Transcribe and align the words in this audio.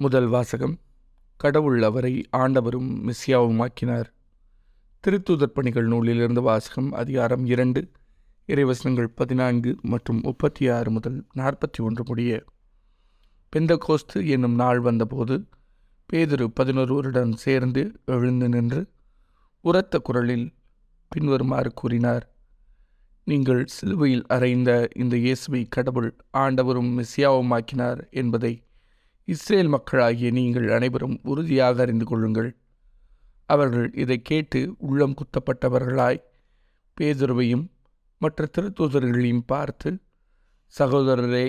முதல் 0.00 0.28
வாசகம் 0.28 0.74
கடவுள் 1.40 1.82
அவரை 1.82 2.12
ஆண்டவரும் 2.36 2.90
மிஸ்யாவுமாக்கினார் 3.06 4.08
திருத்தூதர் 5.04 5.52
பணிகள் 5.52 5.88
நூலிலிருந்து 5.88 6.42
வாசகம் 6.42 6.90
அதிகாரம் 6.92 7.44
இரண்டு 7.46 7.80
இறைவசனங்கள் 8.48 9.08
பதினான்கு 9.14 9.72
மற்றும் 9.82 10.20
முப்பத்தி 10.20 10.68
ஆறு 10.68 10.90
முதல் 10.90 11.18
நாற்பத்தி 11.34 11.80
ஒன்று 11.82 12.04
முடிய 12.04 12.32
பெந்த 13.52 13.78
கோஸ்து 13.88 14.22
என்னும் 14.28 14.54
நாள் 14.54 14.80
வந்தபோது 14.80 15.36
பேதரு 16.10 16.48
பதினொருவருடன் 16.60 17.34
சேர்ந்து 17.36 17.82
எழுந்து 18.04 18.48
நின்று 18.48 18.82
உரத்த 19.64 19.98
குரலில் 19.98 20.48
பின்வருமாறு 21.12 21.72
கூறினார் 21.72 22.26
நீங்கள் 23.26 23.64
சிலுவையில் 23.66 24.26
அறைந்த 24.28 24.70
இந்த 24.94 25.16
இயேசுவை 25.16 25.64
கடவுள் 25.68 26.10
ஆண்டவரும் 26.36 26.92
மிஸ்யாவுமாக்கினார் 26.92 28.02
என்பதை 28.10 28.54
இஸ்ரேல் 29.28 29.68
மக்களாகிய 29.68 30.30
நீங்கள் 30.30 30.68
அனைவரும் 30.70 31.20
உறுதியாக 31.22 31.82
அறிந்து 31.82 32.06
கொள்ளுங்கள். 32.06 32.50
அவர்கள் 33.46 33.88
இதை 33.94 34.22
கேட்டு 34.22 34.60
உள்ளம் 34.78 35.14
குத்தப்பட்டவர்களாய் 35.14 36.20
பேதுருவையும் 36.96 37.64
மற்ற 38.18 38.48
திருத்தூதர்களையும் 38.56 39.44
பார்த்து 39.46 39.90
சகோதரரே 40.78 41.46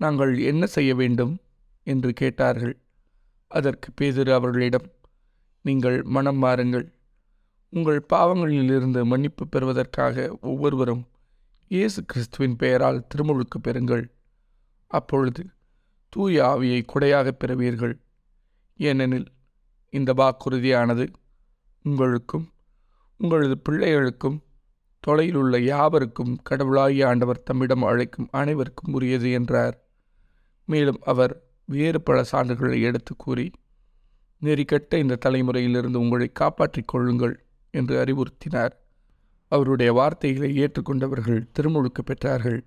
நாங்கள் 0.00 0.38
என்ன 0.38 0.66
செய்ய 0.66 0.94
வேண்டும்? 0.94 1.34
என்று 1.82 2.12
கேட்டார்கள். 2.12 2.74
அதற்கு 3.50 3.88
பேதுரு 4.00 4.30
அவர்களிடம் 4.30 4.88
நீங்கள் 5.62 6.02
மனம் 6.02 6.42
மாறுங்கள். 6.42 6.86
உங்கள் 7.72 8.00
பாவங்களிலிருந்து 8.12 9.00
மன்னிப்பு 9.04 9.44
பெறுவதற்காக 9.48 10.36
ஒவ்வொருவரும் 10.40 11.04
இயேசு 11.70 12.04
கிறிஸ்துவின் 12.04 12.56
பெயரால் 12.56 13.06
திருமுழுக்கு 13.08 13.58
பெறுங்கள். 13.64 14.04
அப்பொழுது 14.90 15.42
தூய 16.16 16.44
ஆவியை 16.44 16.80
கொடையாக 16.92 17.28
பெறுவீர்கள். 17.32 17.94
ஏனெனில் 18.80 19.26
இந்த 19.92 20.12
வாக்குறுதியானது 20.12 21.04
உங்களுக்கும் 21.82 22.46
உங்களது 23.20 23.56
பிள்ளைகளுக்கும் 23.68 24.38
தொலையில் 25.00 25.34
உள்ள 25.34 25.56
யாவருக்கும் 25.60 26.32
கடவுளாகிய 26.42 27.08
ஆண்டவர் 27.08 27.42
தம்மிடம் 27.42 27.82
அழைக்கும் 27.82 28.28
அனைவருக்கும் 28.30 28.94
உரியது 28.94 29.30
என்றார். 29.30 29.76
மேலும் 30.68 31.00
அவர் 31.02 31.34
வேறு 31.64 32.00
பல 32.00 32.24
சான்றுகளை 32.32 32.78
எடுத்து 32.80 33.16
கூறி 33.16 33.50
நெறிக்கட்ட 34.42 34.98
இந்த 34.98 35.18
தலைமுறையிலிருந்து 35.24 36.00
உங்களை 36.00 36.28
காப்பாற்றிக் 36.32 36.88
கொள்ளுங்கள் 36.88 37.34
என்று 37.70 37.94
அறிவுறுத்தினார். 38.04 38.74
அவருடைய 39.52 39.92
வார்த்தைகளை 39.92 40.50
ஏற்றுக்கொண்டவர்கள் 40.58 41.40
திருமுழுக்கு 41.52 42.02
பெற்றார்கள். 42.06 42.60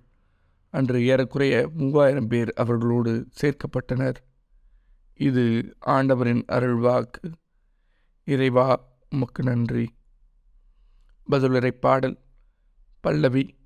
அன்று 0.70 1.06
ஏறக்குறைய 1.06 1.70
மூவாயிரம் 1.74 2.28
பேர் 2.28 2.52
அவர்களோடு 2.52 3.28
சேர்க்கப்பட்டனர். 3.42 4.14
இது 5.14 5.74
ஆண்டவரின் 5.86 6.44
அருள்வாக்கு 6.52 7.32
இறைவா 8.24 8.98
உமக்கு 9.10 9.42
நன்றி. 9.42 9.94
பதிலுரை 11.30 11.70
பாடல். 11.70 12.18
பல்லவி 13.00 13.58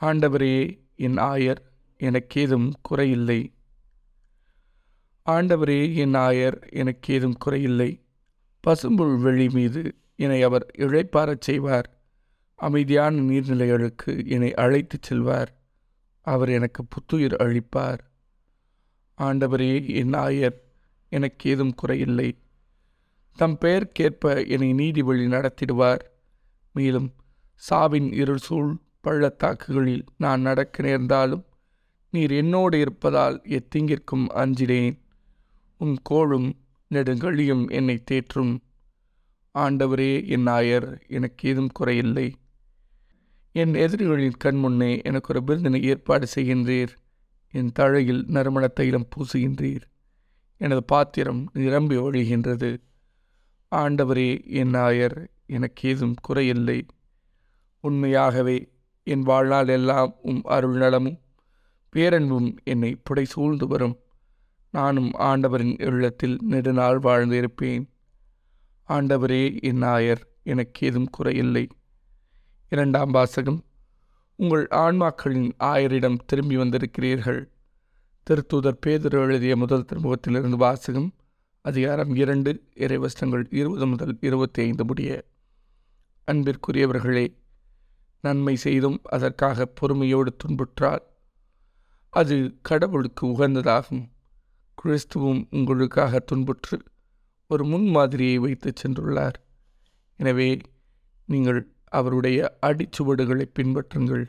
ஆண்டவரே 0.00 0.80
என் 0.96 1.16
ஆயர் 1.16 1.56
எனக்கேதும் 1.98 2.72
குறையில்லை. 2.90 3.52
ஆண்டவரே 5.26 5.94
என் 5.94 6.14
ஆயர் 6.14 6.62
எனக்கேதும் 6.72 7.34
குறையில்லை. 7.44 8.00
பசும்புல் 8.60 9.20
வெளி 9.20 9.48
மீது 9.48 9.96
என்னை 10.16 10.42
அவர் 10.42 10.66
இழைப்பாரச் 10.78 11.40
செய்வார். 11.40 12.00
அமைதியான 12.54 13.16
நீர்நிலைகளுக்கு 13.16 14.26
என்னை 14.26 14.54
அழைத்துச் 14.54 15.02
செல்வார். 15.02 15.61
அவர் 16.22 16.48
எனக்கு 16.48 16.84
புத்துயிர் 16.84 17.34
அளிப்பார். 17.34 17.98
ஆண்டவரே 19.18 19.94
என் 19.94 20.10
ஆயர் 20.10 20.58
எனக்கு 21.08 21.50
ஏதும் 21.50 21.74
குறையில்லை. 21.82 22.32
தம் 23.36 23.58
பெயர்க்கேற்ப 23.60 24.48
என்னை 24.48 24.72
நீதி 24.72 25.02
வழி 25.02 25.26
நடத்திடுவார். 25.26 25.98
மேலும் 26.72 27.12
சாவின் 27.70 28.12
இருள் 28.12 28.36
சூழ் 28.36 28.76
பள்ளத்தாக்குகளில் 29.00 30.04
நான் 30.16 30.40
நடக்க 30.40 30.82
நேர்ந்தாலும் 30.82 31.44
நீர் 32.10 32.30
என்னோடு 32.30 32.80
இருப்பதால் 32.80 33.40
எத்திங்கிற்கும் 33.44 34.26
அஞ்சினேன். 34.34 34.98
உன் 35.78 35.96
கோளும் 36.10 36.52
நெடுங்கழியும் 36.90 37.70
என்னை 37.70 38.02
தேற்றும். 38.10 38.58
ஆண்டவரே 39.58 40.26
என் 40.26 40.46
ஆயர் 40.46 41.08
எனக்கு 41.08 41.48
ஏதும் 41.48 41.70
குறையில்லை. 41.80 42.32
என் 43.54 43.74
எதிரிகளின் 43.74 44.36
கண் 44.38 44.58
முன்னே 44.58 45.00
எனக்கு 45.04 45.34
ஒரு 45.34 45.42
விருந்தினை 45.44 45.82
ஏற்பாடு 45.82 46.26
செய்கின்றீர். 46.34 46.88
என் 47.50 47.72
தழையில் 47.78 48.24
நறுமண 48.26 48.66
தைலம் 48.66 49.08
பூசுகின்றீர். 49.08 49.82
எனது 50.56 50.84
பாத்திரம் 50.84 51.50
நிரம்பி 51.52 51.96
ஒழிகின்றது. 51.96 52.76
ஆண்டவரே 53.70 54.46
என் 54.46 54.72
ஆயர் 54.72 55.26
எனக்கு 55.46 55.88
ஏதும் 55.88 56.14
குறையில்லை. 56.28 56.88
உண்மையாகவே 57.80 58.72
என் 59.02 59.22
வாழ்நாள் 59.22 59.68
எல்லாம் 59.68 60.14
உம் 60.22 60.42
அருள் 60.44 60.76
நலமும் 60.76 61.18
பேரன்பும் 61.96 62.56
என்னை 62.64 62.94
புடை 62.94 63.24
சூழ்ந்து 63.24 63.66
வரும். 63.66 63.98
நானும் 64.70 65.10
ஆண்டவரின் 65.12 65.76
இல்லத்தில் 65.78 66.38
நெடுநாள் 66.42 66.98
வாழ்ந்திருப்பேன். 66.98 67.88
ஆண்டவரே 68.88 69.62
என் 69.62 69.82
ஆயர் 69.82 70.22
எனக்கு 70.42 70.86
ஏதும் 70.86 71.08
குறையில்லை. 71.18 71.68
இரண்டாம் 72.72 73.10
வாசகம். 73.10 73.64
உங்கள் 74.36 74.66
ஆன்மாக்களின் 74.70 75.52
ஆயரிடம் 75.58 76.18
திரும்பி 76.26 76.56
வந்திருக்கிறீர்கள். 76.56 77.48
திருத்தூதர் 78.30 78.78
பேதர் 78.80 79.12
எழுதிய 79.12 79.56
முதல் 79.56 79.84
திருமுகத்திலிருந்து 79.92 80.56
வாசகம் 80.56 81.14
அதிகாரம் 81.60 82.14
இரண்டு 82.14 82.68
இறைவசனங்கள் 82.74 83.44
இருபது 83.50 83.86
முதல் 83.86 84.18
இருபத்தி 84.20 84.62
ஐந்து 84.62 84.84
முடிய. 84.84 85.24
அன்பிற்குரியவர்களே 86.26 87.36
நன்மை 88.20 88.56
செய்தும் 88.56 89.00
அதற்காக 89.02 89.66
பொறுமையோடு 89.66 90.36
துன்புற்றால் 90.36 91.02
அது 92.10 92.58
கடவுளுக்கு 92.62 93.26
உகந்ததாகும். 93.26 94.10
கிறிஸ்துவும் 94.84 95.46
உங்களுக்காக 95.50 96.18
துன்புற்று 96.18 96.82
ஒரு 97.46 97.64
முன்மாதிரியை 97.64 98.36
வைத்து 98.36 98.72
சென்றுள்ளார். 98.82 99.34
எனவே 100.16 100.58
நீங்கள் 101.26 101.71
அவருடைய 101.92 102.58
அடிச்சுவடுகளை 102.66 103.44
பின்பற்றுங்கள். 103.52 104.26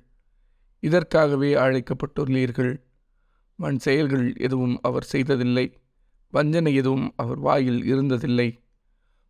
இதற்காகவே 0.79 1.53
அழைக்கப்பட்டுள்ளீர்கள். 1.53 2.81
வன் 3.55 3.79
செயல்கள் 3.79 4.35
எதுவும் 4.37 4.79
அவர் 4.81 5.03
செய்ததில்லை. 5.03 5.77
வஞ்சனை 6.29 6.75
எதுவும் 6.75 7.13
அவர் 7.15 7.39
வாயில் 7.39 7.95
இருந்ததில்லை. 7.95 8.61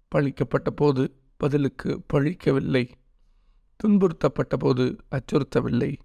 பழிக்கப்பட்ட 0.07 0.71
போது 0.75 1.16
பதிலுக்கு 1.38 2.01
பழிக்கவில்லை. 2.13 2.89
துன்புறுத்தப்பட்ட 3.83 4.57
போது 4.59 4.95
அச்சுறுத்தவில்லை. 5.11 5.95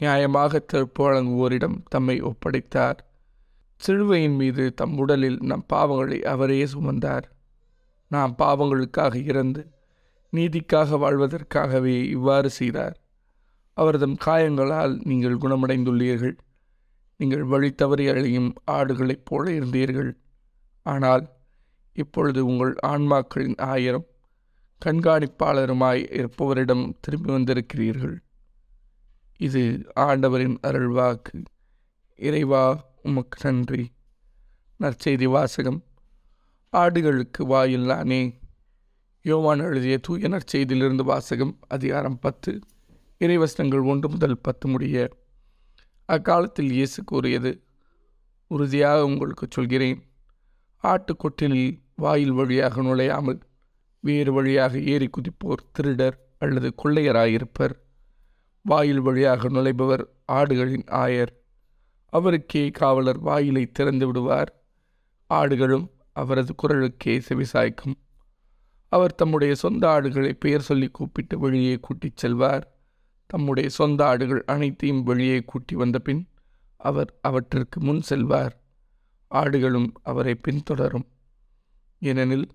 நியாயமாக 0.00 0.58
திருப்பு 0.72 0.98
வழங்குவோரிடம் 0.98 1.82
தம்மை 1.88 2.22
ஒப்படைத்தார். 2.22 2.98
சிலுவையின் 3.76 4.34
மீது 4.34 4.74
தம் 4.74 4.98
உடலில் 4.98 5.38
நம் 5.40 5.66
பாவங்களை 5.72 6.20
அவரே 6.20 6.64
சுமந்தார். 6.64 7.22
நாம் 8.08 8.34
பாவங்களுக்காக 8.38 9.14
இறந்து 9.14 9.70
நீதிக்காக 10.32 10.98
வாழ்வதற்காகவே 10.98 12.02
இவ்வாறு 12.02 12.50
செய்தார். 12.50 13.00
அவர்தம் 13.72 14.16
காயங்களால் 14.26 15.00
நீங்கள் 15.02 15.38
குணமடைந்துள்ளீர்கள். 15.38 16.36
நீங்கள் 17.16 17.42
வழி 17.42 17.72
தவறி 17.72 18.08
அழியும் 18.08 18.54
ஆடுகளைப் 18.70 19.24
போல 19.24 19.50
இருந்தீர்கள். 19.50 20.12
ஆனால் 20.82 21.30
இப்பொழுது 21.92 22.46
உங்கள் 22.46 22.76
ஆன்மாக்களின் 22.86 23.60
ஆயிரம் 23.60 24.06
கண்காணிப்பாளருமாய் 24.84 26.04
இருப்பவரிடம் 26.10 26.92
திரும்பி 27.00 27.32
வந்திருக்கிறீர்கள். 27.32 28.16
இது 29.36 29.92
ஆண்டவரின் 29.94 30.58
அருள்வாக்கு. 30.62 31.44
இறைவா 32.16 32.90
உமக்கு 33.02 33.50
நன்றி. 33.50 33.92
நற்செய்தி 34.80 35.24
வாசகம். 35.24 35.82
ஆடுகளுக்கு 36.72 37.44
வாயில்லானே 37.44 38.38
யோவான் 39.24 39.60
எழுதிய 39.60 39.98
தூய 39.98 40.28
நற்செய்தியிலிருந்து 40.28 41.02
வாசகம் 41.02 41.58
அதிகாரம் 41.68 42.18
பத்து 42.18 42.60
இறைவசனங்கள் 43.20 43.84
ஒன்று 43.84 44.08
முதல் 44.08 44.38
பத்து 44.38 44.68
முடிய 44.68 45.10
அக்காலத்தில் 46.04 46.70
இயேசு 46.70 47.04
கூறியது 47.04 47.64
உறுதியாக 48.46 49.04
உங்களுக்கு 49.04 49.46
சொல்கிறேன் 49.50 50.00
ஆட்டுக்கொட்டிலில் 50.84 51.78
வாயில் 51.96 52.32
வழியாக 52.32 52.82
நுழையாமல் 52.82 53.40
வேறு 54.00 54.32
வழியாக 54.32 54.78
ஏறி 54.78 55.10
குதிப்போர் 55.10 55.66
திருடர் 55.72 56.18
அல்லது 56.38 56.74
கொள்ளையராயிருப்பர். 56.82 57.74
வாயில் 58.62 59.00
வழியாக 59.00 59.48
நுழைபவர் 59.48 60.04
ஆடுகளின் 60.32 60.86
ஆயர். 60.90 61.32
அவருக்கே 62.12 62.70
காவலர் 62.70 63.18
வாயிலை 63.18 63.66
திறந்து 63.66 64.06
விடுவார். 64.06 64.52
ஆடுகளும் 65.30 65.90
அவரது 66.12 66.54
குரலுக்கே 66.62 67.20
செவிசாய்க்கும். 67.28 67.96
அவர் 68.92 69.14
தம்முடைய 69.14 69.54
சொந்த 69.54 69.88
ஆடுகளை 69.88 70.32
பெயர் 70.32 70.60
சொல்லி 70.60 70.88
கூப்பிட்டு 70.88 71.38
வெளியே 71.38 71.78
கூட்டிச் 71.80 72.16
செல்வார். 72.16 72.64
தம்முடைய 73.26 73.68
சொந்த 73.68 74.06
ஆடுகள் 74.06 74.44
அனைத்தையும் 74.44 75.02
வெளியே 75.02 75.40
கூட்டி 75.40 75.74
வந்த 75.74 75.98
பின் 75.98 76.28
அவர் 76.76 77.18
அவற்றிற்கு 77.20 77.80
முன் 77.80 78.00
செல்வார். 78.00 78.62
ஆடுகளும் 79.30 79.92
அவரை 80.02 80.40
பின்தொடரும். 80.48 81.06
ஏனெனில் 81.98 82.48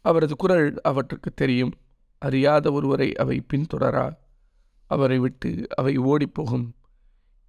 அவரது 0.00 0.36
குரல் 0.36 0.80
அவற்றுக்கு 0.80 1.34
தெரியும். 1.34 1.72
அறியாத 2.18 2.72
ஒருவரை 2.72 3.12
அவை 3.14 3.46
பின்தொடரா? 3.52 4.16
அவரை 4.86 5.18
விட்டு 5.18 5.66
அவை 5.76 5.98
ஓடிப்போகும் 5.98 6.66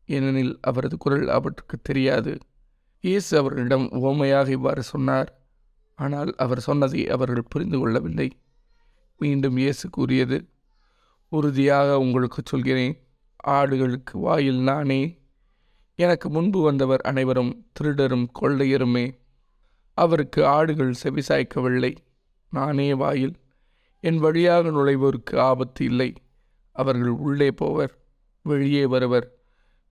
ஏனெனில் 0.06 0.58
அவரது 0.62 0.98
குரல் 0.98 1.28
அவற்றுக்கு 1.28 1.80
தெரியாது. 1.82 2.38
இயேசு 3.00 3.38
அவர்களிடம் 3.38 3.90
ஓமையாக 3.92 4.48
இவ்வாறு 4.48 4.84
சொன்னார். 4.84 5.41
ஆனால் 6.02 6.32
அவர் 6.36 6.60
சொன்னதை 6.60 7.10
அவர்கள் 7.10 7.50
புரிந்து 7.50 7.78
கொள்ளவில்லை. 7.80 8.28
மீண்டும் 9.18 9.58
இயேசு 9.58 9.90
கூறியது 9.90 10.38
உறுதியாக 11.32 12.00
உங்களுக்கு 12.00 12.42
சொல்கிறேன் 12.46 12.96
ஆடுகளுக்கு 13.48 14.14
வாயில் 14.14 14.62
நானே. 14.62 15.02
எனக்கு 16.00 16.30
முன்பு 16.30 16.60
வந்தவர் 16.62 17.02
அனைவரும் 17.02 17.52
திருடரும் 17.74 18.28
கொள்ளையருமே. 18.42 19.06
அவருக்கு 19.98 20.42
ஆடுகள் 20.48 21.00
செவிசாய்க்கவில்லை. 21.04 21.94
நானே 22.52 22.94
வாயில். 22.94 23.36
என் 24.04 24.18
வழியாக 24.18 24.70
நுழைவோருக்கு 24.70 25.36
ஆபத்து 25.38 25.82
இல்லை. 25.86 26.10
அவர்கள் 26.76 27.14
உள்ளே 27.26 27.50
போவர் 27.52 27.94
வெளியே 28.42 28.86
வருவர். 28.86 29.28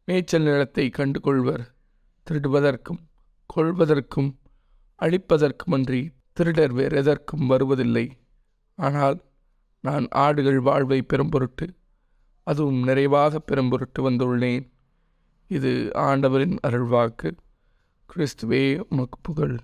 மேய்ச்சல் 0.04 0.42
நிலத்தை 0.42 0.90
கண்டு 0.90 1.18
கொள்வர் 1.20 1.64
திருடுவதற்கும் 2.26 3.00
கொள்வதற்கும் 3.56 4.30
அழிப்பதற்குமன்றி 5.00 6.08
திருடர் 6.32 6.72
வேறெதற்கும் 6.72 7.46
வருவதில்லை. 7.46 8.18
ஆனால் 8.76 9.22
நான் 9.80 10.06
ஆடுகள் 10.10 10.60
வாழ்வை 10.60 11.06
பெரும்பொருட்டு 11.12 11.66
அதுவும் 12.42 12.82
நிறைவாக 12.82 13.42
பெரும்பொருட்டு 13.50 14.02
வந்துள்ளேன். 14.02 14.70
இது 15.48 15.90
ஆண்டவரின் 15.94 16.56
அருள்வாக்கு. 16.66 17.30
கிறிஸ்துவே 18.14 18.82
உமக்கு 18.88 19.18
புகழ். 19.22 19.58